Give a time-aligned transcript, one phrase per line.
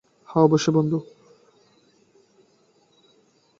[0.29, 0.97] হ্যাঁ, অবশ্যই, বন্ধু।